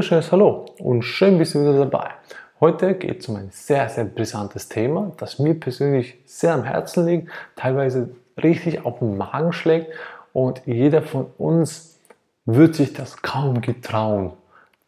[0.00, 2.12] wunderschönes Hallo und schön bist du wieder dabei.
[2.58, 7.04] Heute geht es um ein sehr, sehr brisantes Thema, das mir persönlich sehr am Herzen
[7.04, 8.08] liegt, teilweise
[8.42, 9.92] richtig auf den Magen schlägt
[10.32, 11.98] und jeder von uns
[12.46, 14.32] wird sich das kaum getrauen,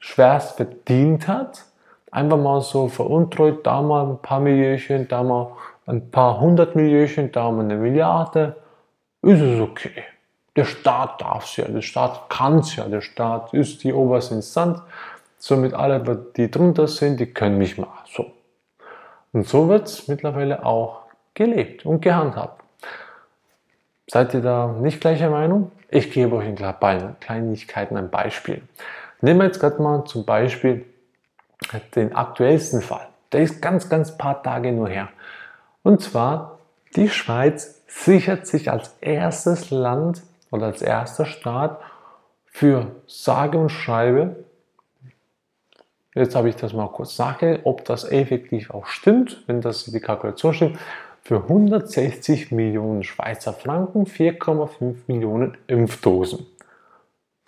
[0.00, 1.64] schwerst verdient hat,
[2.10, 5.52] einfach mal so veruntreut, da mal ein paar Millionen, da mal
[5.86, 8.56] ein paar hundert Millionen, da mal eine Milliarde,
[9.24, 10.04] ist es okay.
[10.56, 14.34] Der Staat darf es ja, der Staat kann es ja, der Staat ist die oberste
[14.36, 14.80] Instanz.
[15.38, 16.00] Somit alle,
[16.36, 17.88] die drunter sind, die können mich mal.
[18.06, 18.32] So.
[19.32, 21.02] Und so wird es mittlerweile auch
[21.34, 22.62] gelebt und gehandhabt.
[24.06, 25.72] Seid ihr da nicht gleicher Meinung?
[25.88, 28.62] Ich gebe euch in Kleinigkeiten ein Beispiel.
[29.20, 30.84] Nehmen wir jetzt gerade mal zum Beispiel
[31.94, 33.08] den aktuellsten Fall.
[33.32, 35.08] Der ist ganz, ganz paar Tage nur her.
[35.82, 36.53] Und zwar
[36.96, 41.80] die Schweiz sichert sich als erstes Land oder als erster Staat
[42.46, 44.44] für sage und schreibe,
[46.14, 50.00] jetzt habe ich das mal kurz sage, ob das effektiv auch stimmt, wenn das die
[50.00, 50.78] Kalkulation stimmt,
[51.22, 56.46] für 160 Millionen Schweizer Franken 4,5 Millionen Impfdosen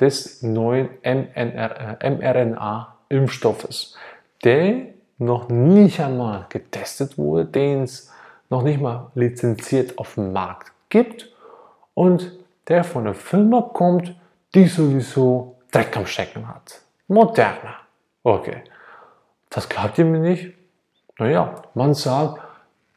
[0.00, 3.96] des neuen mRNA-Impfstoffes,
[4.44, 4.86] der
[5.18, 8.10] noch nicht einmal getestet wurde, den es
[8.50, 11.32] noch nicht mal lizenziert auf dem Markt gibt
[11.94, 12.32] und
[12.68, 14.14] der von einer Firma kommt,
[14.54, 16.80] die sowieso Dreck am Stecken hat.
[17.08, 17.76] Moderner.
[18.22, 18.62] Okay.
[19.50, 20.52] Das glaubt ihr mir nicht?
[21.18, 22.42] Naja, man sagt,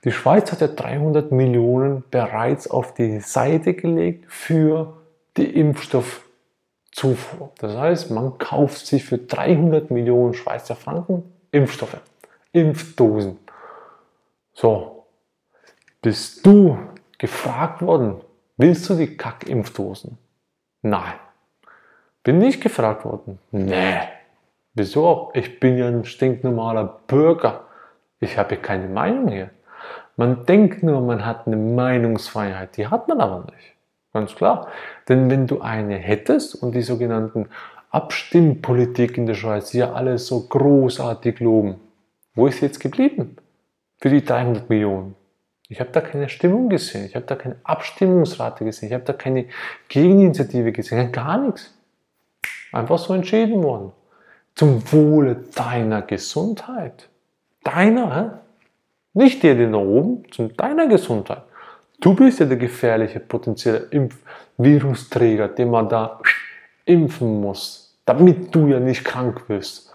[0.03, 4.97] die Schweiz hat ja 300 Millionen bereits auf die Seite gelegt für
[5.37, 7.51] die Impfstoffzufuhr.
[7.59, 11.97] Das heißt, man kauft sich für 300 Millionen Schweizer Franken Impfstoffe,
[12.51, 13.37] Impfdosen.
[14.53, 14.98] So,
[16.01, 16.77] bist du
[17.17, 18.21] gefragt worden,
[18.57, 20.17] willst du die Kackimpfdosen?
[20.81, 21.13] Nein.
[22.23, 23.39] Bin nicht gefragt worden?
[23.51, 24.01] Nee.
[24.73, 25.31] Wieso?
[25.33, 27.65] Ich bin ja ein stinknormaler Bürger.
[28.19, 29.49] Ich habe keine Meinung hier.
[30.15, 32.77] Man denkt nur, man hat eine Meinungsfreiheit.
[32.77, 33.75] Die hat man aber nicht.
[34.13, 34.67] Ganz klar.
[35.07, 37.49] Denn wenn du eine hättest und die sogenannten
[37.91, 41.79] Abstimmpolitik in der Schweiz, die ja alle so großartig loben,
[42.35, 43.37] wo ist sie jetzt geblieben?
[43.99, 45.15] Für die 300 Millionen.
[45.71, 49.13] Ich habe da keine Stimmung gesehen, ich habe da keine Abstimmungsrate gesehen, ich habe da
[49.13, 49.45] keine
[49.87, 51.71] Gegeninitiative gesehen, gar nichts.
[52.71, 53.91] Einfach so entschieden worden.
[54.55, 57.07] Zum Wohle deiner Gesundheit.
[57.63, 58.29] Deiner, hä?
[59.13, 61.43] Nicht der, der da oben, zum deiner Gesundheit.
[61.99, 66.19] Du bist ja der gefährliche potenzielle Impfvirusträger, den man da
[66.85, 69.93] impfen muss, damit du ja nicht krank wirst.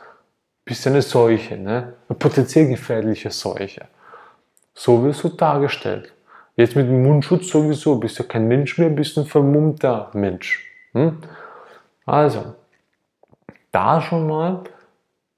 [0.65, 1.95] Bist ja eine Seuche, ne?
[2.09, 3.87] Eine potenziell gefährliche Seuche.
[4.75, 6.13] So wirst du dargestellt.
[6.57, 10.65] Jetzt mit dem Mundschutz sowieso, bist du kein Mensch mehr, bist ein vermummter Mensch.
[10.93, 11.19] Hm?
[12.07, 12.55] Also,
[13.73, 14.61] da schon mal,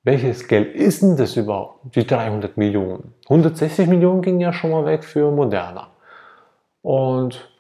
[0.03, 1.95] welches Geld ist denn das überhaupt?
[1.95, 3.15] Die 300 Millionen.
[3.25, 5.89] 160 Millionen gingen ja schon mal weg für Moderna.
[6.83, 7.51] Und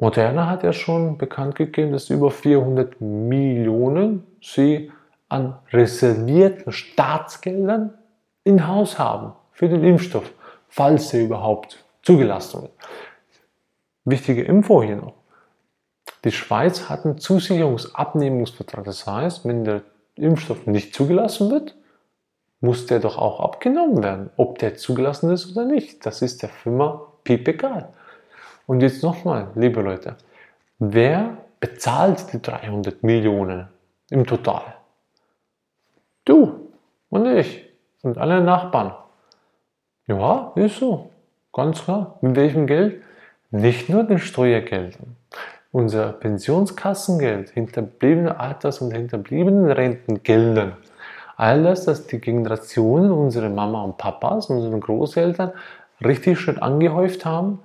[0.00, 4.92] Moderna hat ja schon bekannt gegeben, dass über 400 Millionen sie
[5.28, 7.94] an reservierten Staatsgeldern
[8.44, 10.32] in Haus haben für den Impfstoff
[10.68, 12.72] falls er überhaupt zugelassen wird.
[14.04, 15.14] Wichtige Info hier noch.
[16.24, 18.84] Die Schweiz hat einen Zusicherungsabnehmungsvertrag.
[18.84, 19.82] Das heißt, wenn der
[20.16, 21.74] Impfstoff nicht zugelassen wird,
[22.60, 26.04] muss der doch auch abgenommen werden, ob der zugelassen ist oder nicht.
[26.04, 27.90] Das ist der Firma egal.
[28.66, 30.16] Und jetzt nochmal, liebe Leute,
[30.78, 33.68] wer bezahlt die 300 Millionen
[34.10, 34.74] im Total?
[36.24, 36.70] Du
[37.10, 37.64] und ich
[38.02, 38.94] und alle Nachbarn.
[40.08, 41.10] Ja, ist so.
[41.52, 42.18] Ganz klar.
[42.22, 43.02] Mit welchem Geld?
[43.50, 45.16] Nicht nur den Steuergeldern.
[45.72, 50.76] unser Pensionskassengeld, hinterbliebene Alters- und hinterbliebenen Rentengeldern,
[51.36, 55.52] all das, dass die Generationen, unsere Mama und Papas, unsere Großeltern
[56.04, 57.60] richtig schön angehäuft haben,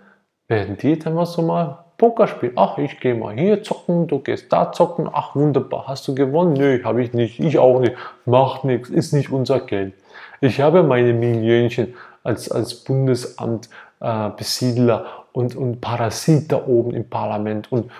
[0.47, 2.53] werden die dann mal so mal Poker spielen.
[2.55, 5.09] Ach, ich gehe mal hier zocken, du gehst da zocken.
[5.11, 6.53] Ach, wunderbar, hast du gewonnen?
[6.53, 7.95] Nö, habe ich nicht, ich auch nicht.
[8.25, 9.93] Macht nichts, ist nicht unser Geld.
[10.41, 11.93] Ich habe meine Millionchen
[12.23, 13.69] als, als Bundesamt
[13.99, 17.91] äh, Besiedler und, und Parasit da oben im Parlament und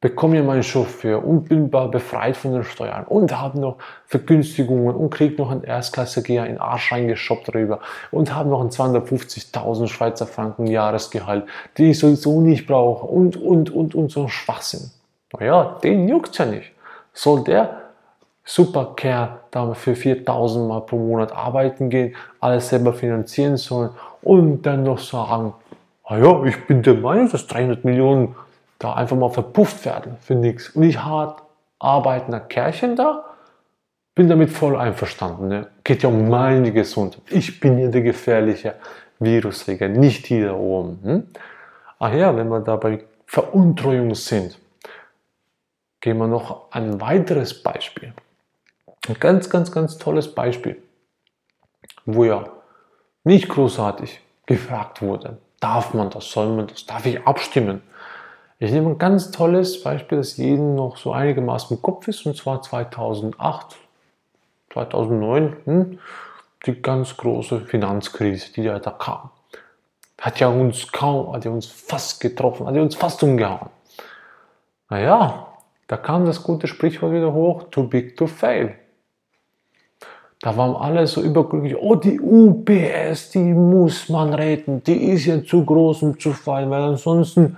[0.00, 5.10] bekomme hier meinen Chauffeur und bin befreit von den Steuern und habe noch Vergünstigungen und
[5.10, 7.80] kriege noch einen Erstklassiger in Arsch reingeschoppt drüber
[8.12, 11.46] und habe noch einen 250.000 Schweizer Franken Jahresgehalt,
[11.76, 14.90] die ich sowieso nicht brauche und, und, und, und so ein Schwachsinn.
[15.32, 16.72] Naja, den juckt's ja nicht.
[17.12, 17.87] Soll der
[18.48, 23.90] Supercare da für 4000 Mal pro Monat arbeiten gehen, alles selber finanzieren sollen
[24.22, 25.52] und dann noch sagen,
[26.08, 28.34] naja, ich bin der Meinung, dass 300 Millionen
[28.78, 30.70] da einfach mal verpufft werden für nichts.
[30.70, 31.42] Und ich hart
[31.78, 33.26] arbeitender Kerlchen da,
[34.14, 35.48] bin damit voll einverstanden.
[35.48, 35.66] Ne?
[35.84, 37.24] Geht ja um meine Gesundheit.
[37.28, 38.76] Ich bin ja der gefährliche
[39.18, 41.00] Virusträger, nicht die da oben.
[41.02, 41.26] Hm?
[41.98, 44.58] Ach ja, wenn wir da bei Veruntreuung sind,
[46.00, 48.14] gehen wir noch ein weiteres Beispiel.
[49.08, 50.82] Ein ganz, ganz, ganz tolles Beispiel,
[52.04, 52.44] wo ja
[53.24, 57.82] nicht großartig gefragt wurde, darf man das, soll man das, darf ich abstimmen?
[58.58, 62.36] Ich nehme ein ganz tolles Beispiel, das jedem noch so einigermaßen im Kopf ist, und
[62.36, 63.76] zwar 2008,
[64.74, 65.98] 2009, hm,
[66.66, 69.30] die ganz große Finanzkrise, die da kam.
[70.20, 73.70] Hat ja uns kaum, hat ja uns fast getroffen, hat ja uns fast umgehauen.
[74.90, 75.46] Naja,
[75.86, 78.74] da kam das gute Sprichwort wieder hoch, too big to fail.
[80.40, 85.42] Da waren alle so überglücklich, oh, die UPS, die muss man retten, die ist ja
[85.42, 87.56] zu groß, um zu fallen, weil ansonsten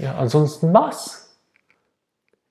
[0.00, 1.36] ja, ansonsten was?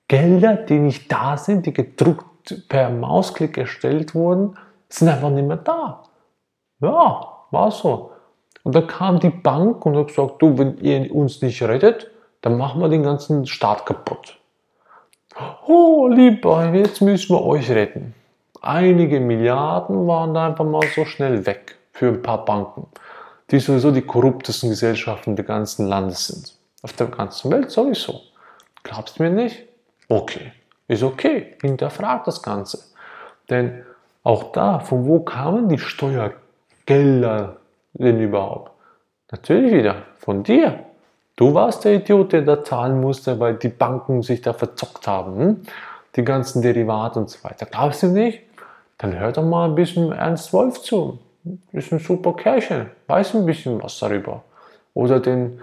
[0.08, 4.56] Gelder, die nicht da sind, die gedruckt per Mausklick erstellt wurden,
[4.88, 6.04] sind einfach nicht mehr da.
[6.80, 8.12] Ja, war so.
[8.64, 12.12] Und da kam die Bank und hat gesagt, du, wenn ihr uns nicht rettet,
[12.42, 14.38] dann machen wir den ganzen Staat kaputt.
[15.66, 18.14] Oh, lieber, jetzt müssen wir euch retten.
[18.62, 22.88] Einige Milliarden waren da einfach mal so schnell weg für ein paar Banken,
[23.52, 26.56] die sowieso die korruptesten Gesellschaften des ganzen Landes sind.
[26.82, 28.22] Auf der ganzen Welt sowieso.
[28.84, 29.66] Glaubst du mir nicht?
[30.08, 30.52] Okay,
[30.88, 31.58] ist okay.
[31.62, 32.80] Hinterfrag das Ganze.
[33.50, 33.84] Denn
[34.24, 37.58] auch da, von wo kamen die Steuergelder
[37.94, 38.72] denn überhaupt?
[39.32, 40.86] Natürlich wieder von dir.
[41.36, 45.38] Du warst der Idiot, der da zahlen musste, weil die Banken sich da verzockt haben.
[45.38, 45.62] Hm?
[46.16, 47.66] Die ganzen Derivate und so weiter.
[47.66, 48.42] Glaubst du nicht?
[49.00, 51.18] Dann hör doch mal ein bisschen Ernst Wolf zu.
[51.72, 52.92] Ist ein super Kerlchen.
[53.07, 54.44] Weiß ein bisschen was darüber.
[54.94, 55.60] Oder den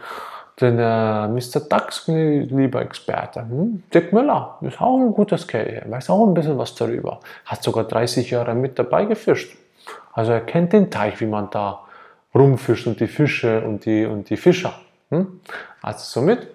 [0.61, 1.61] den äh, Mr.
[1.69, 3.41] Dax, lieber Experte.
[3.41, 3.83] Hm?
[3.93, 7.21] Dirk Müller ist auch ein gutes Kerl, weiß auch ein bisschen was darüber.
[7.45, 9.57] Hat sogar 30 Jahre mit dabei gefischt.
[10.13, 11.81] Also er kennt den Teich, wie man da
[12.35, 14.75] rumfischt und die Fische und die, und die Fischer.
[15.11, 15.41] Hm?
[15.83, 16.49] Also somit,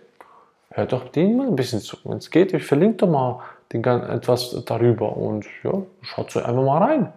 [0.72, 1.98] hört doch den mal ein bisschen zu.
[2.04, 3.40] Wenn es geht, ich verlinke doch mal
[3.74, 7.14] den, etwas darüber und ja, schaut so einfach mal rein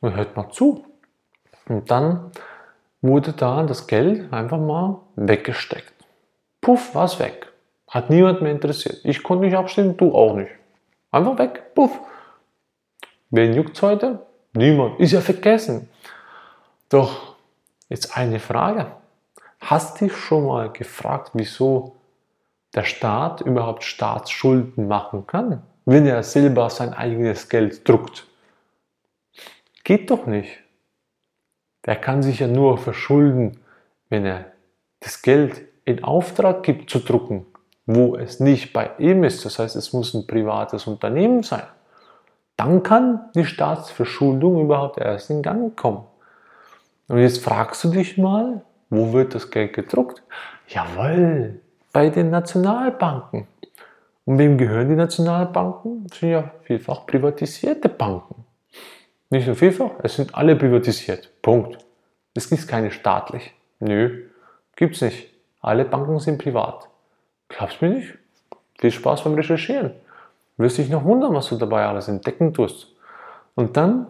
[0.00, 0.84] und hört mal zu.
[1.68, 2.30] Und dann
[3.00, 5.92] wurde da das Geld einfach mal weggesteckt.
[6.60, 7.52] Puff, war es weg.
[7.88, 9.00] Hat niemand mehr interessiert.
[9.04, 10.50] Ich konnte nicht abstimmen, du auch nicht.
[11.10, 12.00] Einfach weg, puff.
[13.30, 14.26] Wen juckt's heute?
[14.54, 14.98] Niemand.
[15.00, 15.88] Ist ja vergessen.
[16.88, 17.34] Doch,
[17.88, 18.86] jetzt eine Frage.
[19.60, 21.96] Hast du dich schon mal gefragt, wieso
[22.74, 28.26] der Staat überhaupt Staatsschulden machen kann, wenn er selber sein eigenes Geld druckt?
[29.84, 30.60] Geht doch nicht.
[31.84, 33.58] Der kann sich ja nur verschulden,
[34.08, 34.46] wenn er
[35.00, 37.46] das Geld in Auftrag gibt zu drucken,
[37.84, 41.64] wo es nicht bei ihm ist, das heißt, es muss ein privates Unternehmen sein,
[42.56, 46.06] dann kann die Staatsverschuldung überhaupt erst in Gang kommen.
[47.08, 50.22] Und jetzt fragst du dich mal, wo wird das Geld gedruckt?
[50.68, 51.60] Jawohl,
[51.92, 53.46] bei den Nationalbanken.
[54.24, 56.06] Und wem gehören die Nationalbanken?
[56.06, 58.44] Das sind ja vielfach privatisierte Banken.
[59.30, 61.30] Nicht nur vielfach, es sind alle privatisiert.
[61.42, 61.78] Punkt.
[62.34, 63.54] Es gibt keine staatlich.
[63.80, 64.28] Nö,
[64.76, 65.28] gibt's nicht.
[65.60, 66.88] Alle Banken sind privat.
[67.48, 68.14] Glaubst du mir nicht?
[68.78, 69.92] Viel Spaß beim Recherchieren.
[70.56, 72.94] Wirst dich noch wundern, was du dabei alles entdecken tust.
[73.54, 74.06] Und dann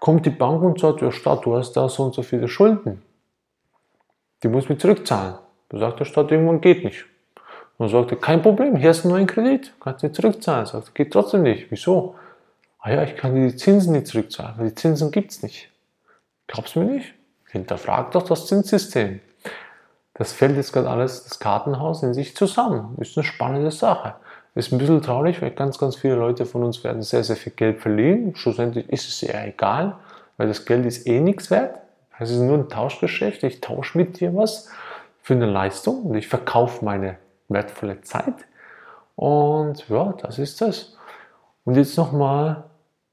[0.00, 3.02] kommt die Bank und sagt, ja Staat, du hast da so und so viele Schulden.
[4.42, 5.34] Die muss mir zurückzahlen.
[5.68, 7.06] Da sagt der Staat, irgendwann geht nicht.
[7.78, 10.66] Und sagt er, kein Problem, hier hast du nur einen Kredit, kannst du zurückzahlen.
[10.66, 11.70] Sagt, geht trotzdem nicht.
[11.70, 12.16] Wieso?
[12.80, 15.70] Ah ja, ich kann dir die Zinsen nicht zurückzahlen, weil die Zinsen gibt es nicht.
[16.48, 17.14] Glaubst du mir nicht?
[17.50, 19.20] Hinterfrag doch das Zinssystem.
[20.14, 22.96] Das fällt jetzt gerade alles, das Kartenhaus in sich zusammen.
[22.98, 24.14] Ist eine spannende Sache.
[24.56, 27.52] Ist ein bisschen traurig, weil ganz, ganz viele Leute von uns werden sehr, sehr viel
[27.52, 28.34] Geld verlieren.
[28.34, 29.96] Schlussendlich ist es eher egal,
[30.36, 31.76] weil das Geld ist eh nichts wert.
[32.18, 33.44] Es ist nur ein Tauschgeschäft.
[33.44, 34.68] Ich tausche mit dir was
[35.22, 37.18] für eine Leistung und ich verkaufe meine
[37.48, 38.46] wertvolle Zeit.
[39.16, 40.96] Und ja, das ist das.
[41.64, 42.64] Und jetzt nochmal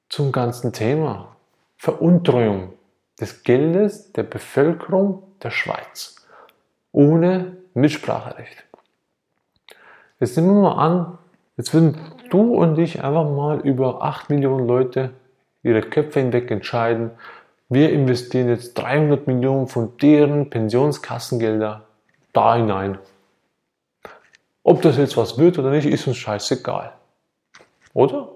[0.10, 1.36] zum ganzen Thema.
[1.78, 2.74] Veruntreuung
[3.20, 6.16] des Geldes der Bevölkerung der Schweiz
[6.92, 8.64] ohne Mitspracherecht.
[10.20, 11.18] Jetzt nehmen wir mal an,
[11.58, 12.00] jetzt würden
[12.30, 15.12] du und ich einfach mal über 8 Millionen Leute
[15.62, 17.12] ihre Köpfe hinweg entscheiden,
[17.68, 21.84] wir investieren jetzt 300 Millionen von deren Pensionskassengelder
[22.32, 23.00] da hinein.
[24.68, 26.92] Ob das jetzt was wird oder nicht, ist uns scheißegal.
[27.94, 28.30] Oder?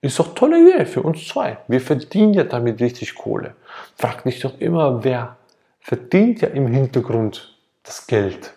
[0.00, 1.58] Ist doch tolle Idee für uns zwei.
[1.68, 3.54] Wir verdienen ja damit richtig Kohle.
[3.94, 5.36] Frag dich doch immer, wer
[5.78, 8.54] verdient ja im Hintergrund das Geld.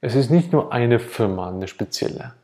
[0.00, 2.34] Es ist nicht nur eine Firma, eine spezielle.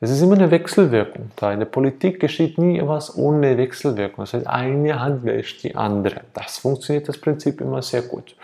[0.00, 1.32] Es ist immer eine Wechselwirkung.
[1.36, 4.24] Da in der Politik geschieht nie etwas ohne Wechselwirkung.
[4.24, 6.22] Das heißt, eine Hand wäscht die andere.
[6.32, 8.34] Das funktioniert das Prinzip immer sehr gut.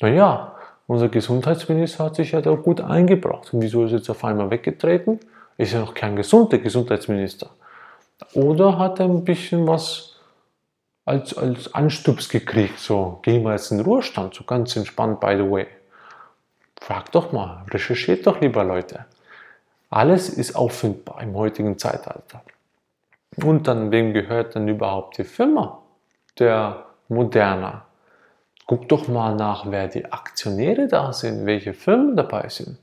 [0.00, 0.54] Naja,
[0.90, 3.54] unser Gesundheitsminister hat sich ja da gut eingebracht.
[3.54, 5.20] Und wieso ist er jetzt auf einmal weggetreten?
[5.56, 7.50] Ist ja noch kein gesunder Gesundheitsminister.
[8.34, 10.16] Oder hat er ein bisschen was
[11.04, 12.80] als, als Anstups gekriegt?
[12.80, 15.68] So, gehen wir jetzt in den Ruhestand, so ganz entspannt, by the way.
[16.80, 19.04] Frag doch mal, recherchiert doch lieber Leute.
[19.90, 22.42] Alles ist auffindbar im heutigen Zeitalter.
[23.36, 25.82] Und dann, wem gehört dann überhaupt die Firma?
[26.40, 27.84] Der Moderna.
[28.70, 32.78] Guck doch mal nach, wer die Aktionäre da sind, welche Firmen dabei sind.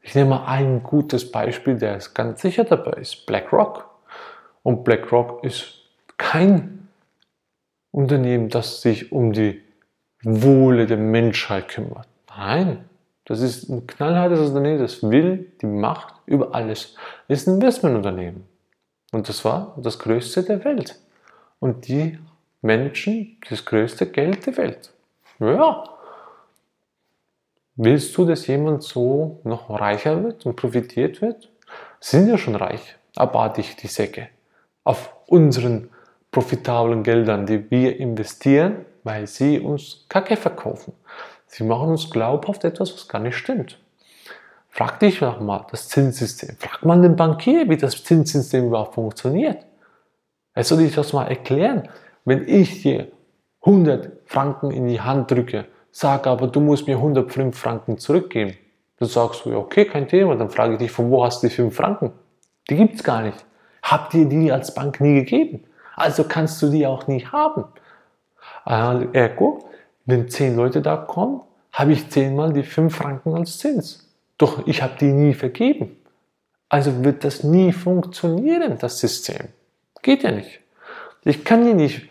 [0.00, 3.88] Ich nehme mal ein gutes Beispiel, der ist ganz sicher dabei ist, BlackRock.
[4.64, 5.82] Und BlackRock ist
[6.16, 6.88] kein
[7.92, 9.62] Unternehmen, das sich um die
[10.24, 12.08] Wohle der Menschheit kümmert.
[12.36, 12.84] Nein,
[13.24, 16.96] das ist ein knallhartes Unternehmen, das will die Macht über alles.
[17.28, 18.48] Das ist ein Investmentunternehmen.
[19.12, 20.98] Und das war das größte der Welt.
[21.60, 22.18] Und die
[22.62, 24.90] Menschen, das größte Geld der Welt.
[25.38, 25.84] Ja.
[27.76, 31.50] Willst du, dass jemand so noch reicher wird und profitiert wird?
[31.98, 34.28] Sind ja schon reich, abartig die Säcke.
[34.84, 35.90] Auf unseren
[36.30, 40.92] profitablen Geldern, die wir investieren, weil sie uns Kacke verkaufen.
[41.46, 43.78] Sie machen uns glaubhaft etwas, was gar nicht stimmt.
[44.68, 46.56] Frag dich doch mal das Zinssystem.
[46.58, 49.64] Frag mal den Bankier, wie das Zinssystem überhaupt funktioniert.
[50.52, 51.88] Er soll dich das mal erklären.
[52.24, 53.08] Wenn ich dir
[53.60, 58.56] 100 Franken in die Hand drücke, sage aber, du musst mir 105 Franken zurückgeben,
[58.98, 60.34] dann sagst du, ja, okay, kein Thema.
[60.34, 62.12] Dann frage ich dich, von wo hast du die 5 Franken?
[62.68, 63.44] Die gibt es gar nicht.
[63.82, 65.62] Habt ihr die als Bank nie gegeben?
[65.94, 67.64] Also kannst du die auch nie haben.
[68.64, 69.68] Also, ergo,
[70.04, 74.08] wenn 10 Leute da kommen, habe ich 10 mal die 5 Franken als Zins.
[74.36, 75.96] Doch ich habe die nie vergeben.
[76.68, 79.48] Also wird das nie funktionieren, das System.
[80.02, 80.60] Geht ja nicht.
[81.22, 82.08] Ich kann dir nicht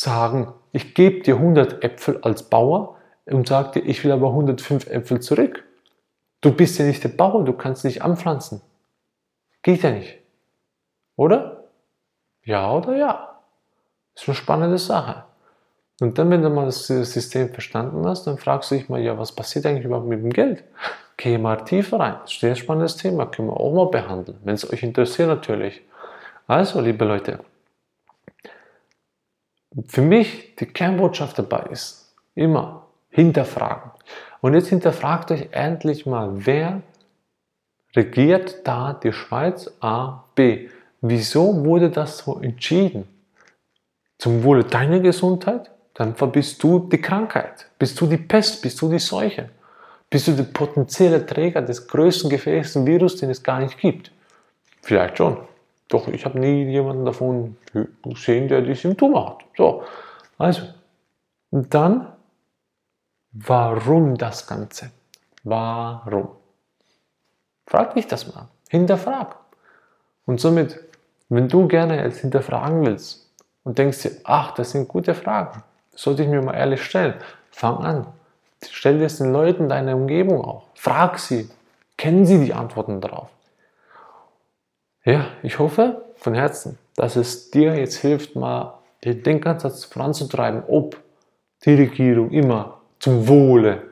[0.00, 4.86] sagen, ich gebe dir 100 Äpfel als Bauer und sage dir, ich will aber 105
[4.86, 5.64] Äpfel zurück.
[6.40, 8.60] Du bist ja nicht der Bauer, du kannst nicht anpflanzen.
[9.62, 10.18] Geht ja nicht.
[11.16, 11.64] Oder?
[12.44, 13.40] Ja oder ja?
[14.14, 15.24] Ist eine spannende Sache.
[16.00, 19.18] Und dann, wenn du mal das System verstanden hast, dann fragst du dich mal, ja,
[19.18, 20.62] was passiert eigentlich überhaupt mit dem Geld?
[21.16, 22.18] Geh mal tiefer rein.
[22.22, 25.28] Das ist ein sehr spannendes Thema, können wir auch mal behandeln, wenn es euch interessiert
[25.28, 25.82] natürlich.
[26.46, 27.40] Also, liebe Leute,
[29.86, 33.90] für mich die Kernbotschaft dabei ist, immer hinterfragen.
[34.40, 36.82] Und jetzt hinterfragt euch endlich mal, wer
[37.94, 40.68] regiert da die Schweiz A, B?
[41.00, 43.08] Wieso wurde das so entschieden?
[44.18, 45.70] Zum Wohle deiner Gesundheit?
[45.94, 49.50] Dann bist du die Krankheit, bist du die Pest, bist du die Seuche.
[50.10, 54.12] Bist du der potenzielle Träger des größten gefährlichsten Virus, den es gar nicht gibt?
[54.80, 55.36] Vielleicht schon.
[55.88, 57.56] Doch ich habe nie jemanden davon
[58.02, 59.38] gesehen, der die Symptome hat.
[59.56, 59.82] So,
[60.36, 60.62] also.
[61.50, 62.12] Dann,
[63.32, 64.90] warum das Ganze?
[65.44, 66.28] Warum?
[67.66, 68.48] Frag dich das mal.
[68.68, 69.36] Hinterfrag.
[70.26, 70.78] Und somit,
[71.30, 73.30] wenn du gerne jetzt hinterfragen willst
[73.64, 75.62] und denkst dir, ach, das sind gute Fragen,
[75.94, 77.14] sollte ich mir mal ehrlich stellen,
[77.50, 78.06] fang an.
[78.62, 80.66] Stell es den Leuten deiner Umgebung auch.
[80.74, 81.48] Frag sie.
[81.96, 83.30] Kennen sie die Antworten darauf?
[85.08, 91.00] Ja, ich hoffe von Herzen, dass es dir jetzt hilft, mal den Denkansatz voranzutreiben, ob
[91.64, 93.84] die Regierung immer zum Wohle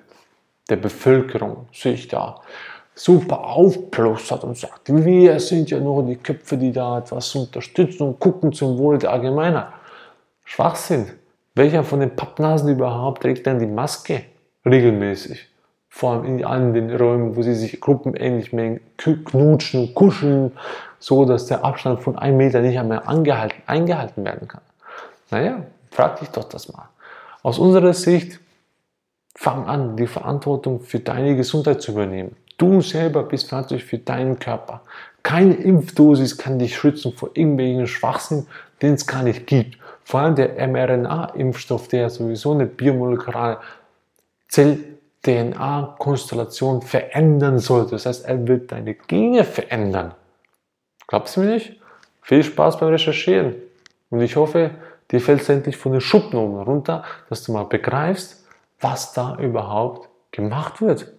[0.69, 2.43] der Bevölkerung sich da
[2.95, 8.21] super aufplustert und sagt, wir sind ja nur die Köpfe, die da etwas unterstützen und
[8.21, 9.69] gucken zum Wohle der Allgemeinheit.
[10.45, 11.13] Schwachsinn.
[11.55, 14.25] Welcher von den Pappnasen überhaupt trägt denn die Maske?
[14.67, 15.49] regelmäßig.
[15.89, 20.53] Vor allem in allen den Räumen, wo sie sich gruppenähnlich mengen, knutschen, kuscheln,
[20.99, 24.61] so dass der Abstand von einem Meter nicht mehr angehalten, eingehalten werden kann.
[25.31, 26.89] Naja, frag dich doch das mal.
[27.43, 28.41] Aus unserer Sicht,
[29.35, 32.37] fang an, die Verantwortung für deine Gesundheit zu übernehmen.
[32.59, 34.83] Du selber bist verantwortlich für deinen Körper.
[35.23, 38.47] Keine Impfdosis kann dich schützen vor irgendwelchen Schwachsinn,
[38.81, 39.79] den es gar nicht gibt.
[40.05, 43.59] Vor allem der mRNA-Impfstoff, der sowieso eine biomolekulare
[45.27, 47.93] Zell-DNA-Konstellation verändern sollte.
[47.93, 50.15] Das heißt, er wird deine Gene verändern.
[51.09, 51.81] Glaubst du mir nicht?
[52.23, 53.57] Viel Spaß beim Recherchieren.
[54.11, 54.71] Und ich hoffe,
[55.11, 58.47] dir fällt es endlich von den Schuppen oben runter, dass du mal begreifst,
[58.81, 61.13] was da überhaupt gemacht wird.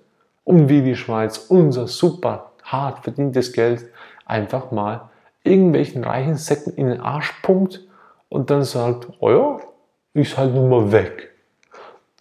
[0.44, 3.86] Und wie die Schweiz unser super hart verdientes Geld
[4.26, 5.10] einfach mal
[5.44, 7.86] irgendwelchen reichen Säcken in den Arsch pumpt
[8.30, 9.60] und dann sagt, oh ja,
[10.14, 11.37] ist halt nun mal weg.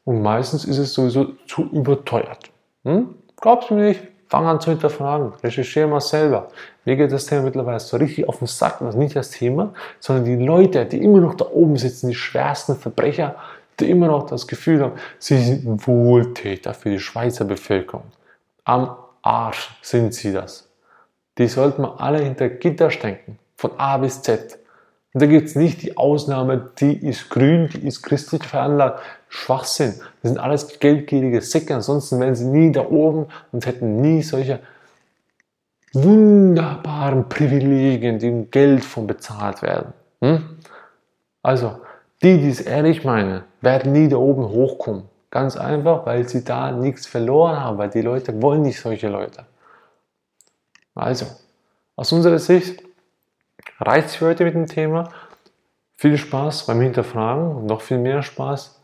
[0.07, 2.51] Und meistens ist es sowieso zu überteuert.
[2.85, 3.17] Hm?
[3.41, 4.03] Glaubst du mir nicht?
[4.29, 5.33] Fang an zu hinterfragen.
[5.43, 6.49] Recherchiere mal selber.
[6.85, 8.79] Mir geht das Thema mittlerweile so richtig auf den Sack.
[8.79, 12.15] Das ist nicht das Thema, sondern die Leute, die immer noch da oben sitzen, die
[12.15, 13.35] schwersten Verbrecher,
[13.81, 18.05] die immer noch das Gefühl haben, sie sind Wohltäter für die Schweizer Bevölkerung.
[18.65, 20.69] Am Arsch sind sie das.
[21.39, 23.41] Die sollten wir alle hinter Gitter stecken.
[23.57, 24.59] Von A bis Z.
[25.16, 29.00] Und da gibt es nicht die Ausnahme, die ist grün, die ist christlich veranlagt.
[29.30, 29.94] Schwachsinn.
[30.20, 31.75] Das sind alles geldgierige Säcke.
[31.75, 34.58] Ansonsten wären sie nie da oben und hätten nie solche
[35.94, 39.94] wunderbaren Privilegien, die im Geld von bezahlt werden.
[40.20, 40.58] Hm?
[41.42, 41.78] Also,
[42.23, 45.04] die, die es ehrlich meinen, werden nie da oben hochkommen.
[45.30, 49.46] Ganz einfach, weil sie da nichts verloren haben, weil die Leute wollen nicht solche Leute.
[50.94, 51.25] Also,
[51.96, 52.86] aus unserer Sicht
[53.80, 55.11] reicht es für heute mit dem Thema.
[55.97, 58.80] Viel Spaß beim Hinterfragen und noch viel mehr Spaß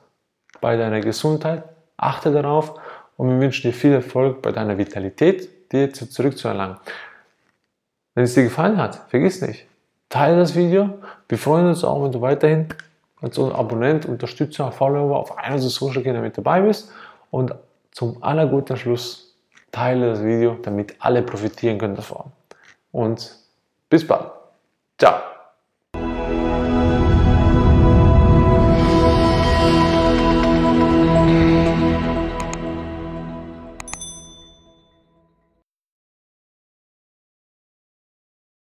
[0.60, 1.64] bei deiner Gesundheit.
[1.96, 2.74] Achte darauf
[3.16, 6.76] und wir wünschen dir viel Erfolg bei deiner Vitalität, jetzt zurückzuerlangen.
[8.14, 9.66] Wenn es dir gefallen hat, vergiss nicht,
[10.08, 10.98] teile das Video.
[11.28, 12.68] Wir freuen uns auch, wenn du weiterhin
[13.20, 16.90] als Abonnent, Unterstützer, Follower auf einer unserer Social Kanäle mit dabei bist.
[17.30, 17.54] Und
[17.92, 19.34] zum allerguten Schluss
[19.70, 22.32] teile das Video, damit alle profitieren können davon.
[22.90, 23.34] Und
[23.88, 24.41] bis bald.
[25.02, 25.31] Tchau!